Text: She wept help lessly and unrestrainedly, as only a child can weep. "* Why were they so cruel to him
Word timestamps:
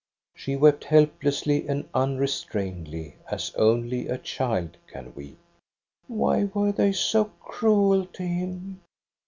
She 0.33 0.55
wept 0.55 0.85
help 0.85 1.21
lessly 1.21 1.69
and 1.69 1.87
unrestrainedly, 1.93 3.17
as 3.29 3.53
only 3.53 4.07
a 4.07 4.17
child 4.17 4.77
can 4.87 5.13
weep. 5.13 5.37
"* 5.91 6.05
Why 6.07 6.45
were 6.45 6.71
they 6.71 6.91
so 6.91 7.25
cruel 7.39 8.07
to 8.07 8.23
him 8.23 8.81